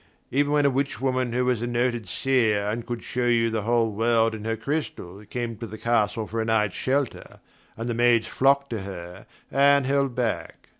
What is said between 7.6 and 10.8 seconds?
and the maids flocked to her, Anne held back.